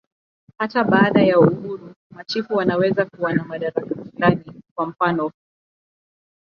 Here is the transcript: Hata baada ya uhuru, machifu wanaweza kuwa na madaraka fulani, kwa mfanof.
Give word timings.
Hata 0.57 0.83
baada 0.83 1.21
ya 1.21 1.39
uhuru, 1.39 1.91
machifu 2.11 2.53
wanaweza 2.55 3.05
kuwa 3.05 3.33
na 3.33 3.43
madaraka 3.43 3.95
fulani, 4.11 4.61
kwa 4.75 4.85
mfanof. 4.85 5.33